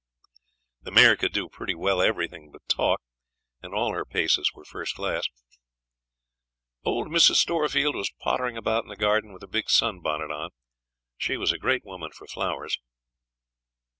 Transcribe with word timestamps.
The 0.81 0.89
mare 0.89 1.15
could 1.15 1.31
do 1.31 1.47
pretty 1.47 1.75
well 1.75 2.01
everything 2.01 2.49
but 2.51 2.67
talk, 2.67 3.03
and 3.61 3.71
all 3.71 3.93
her 3.93 4.03
paces 4.03 4.49
were 4.51 4.65
first 4.65 4.95
class. 4.95 5.25
Old 6.83 7.09
Mrs. 7.09 7.35
Storefield 7.35 7.93
was 7.93 8.09
pottering 8.19 8.57
about 8.57 8.83
in 8.83 8.89
the 8.89 8.95
garden 8.95 9.31
with 9.31 9.43
a 9.43 9.47
big 9.47 9.69
sun 9.69 9.99
bonnet 9.99 10.31
on. 10.31 10.49
She 11.17 11.37
was 11.37 11.51
a 11.51 11.59
great 11.59 11.85
woman 11.85 12.09
for 12.13 12.25
flowers. 12.25 12.79